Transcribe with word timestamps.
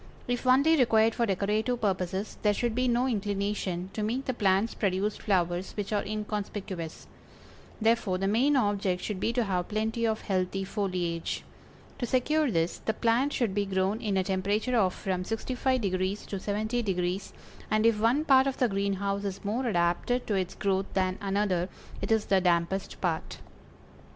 If 0.27 0.47
only 0.47 0.75
required 0.77 1.13
for 1.13 1.27
decorative 1.27 1.79
purposes 1.79 2.39
there 2.41 2.55
should 2.55 2.73
be 2.73 2.87
no 2.87 3.05
inclination 3.07 3.91
to 3.93 4.01
make 4.01 4.25
the 4.25 4.33
plants 4.33 4.73
produce 4.73 5.15
flowers 5.17 5.73
which 5.73 5.93
are 5.93 6.03
inconspicuous; 6.03 7.05
therefore 7.79 8.17
the 8.17 8.27
main 8.27 8.55
object 8.55 9.03
should 9.03 9.19
be 9.19 9.31
to 9.33 9.43
have 9.43 9.67
plenty 9.67 10.07
of 10.07 10.21
healthy 10.21 10.63
foliage. 10.63 11.43
To 11.99 12.07
secure 12.07 12.49
this, 12.49 12.79
the 12.79 12.95
plant 12.95 13.31
should 13.31 13.53
be 13.53 13.67
grown 13.67 14.01
in 14.01 14.17
a 14.17 14.23
temperature 14.23 14.75
of 14.75 14.95
from 14.95 15.21
65° 15.23 16.25
to 16.25 16.35
70°, 16.37 17.31
and 17.69 17.85
if 17.85 17.99
one 17.99 18.25
part 18.25 18.47
of 18.47 18.57
the 18.57 18.67
greenhouse 18.69 19.23
is 19.23 19.45
more 19.45 19.67
adapted 19.67 20.25
to 20.25 20.33
its 20.33 20.55
growth 20.55 20.91
than 20.95 21.19
another, 21.21 21.69
it 22.01 22.11
is 22.11 22.25
the 22.25 22.41
dampest 22.41 22.99
part. 23.01 23.37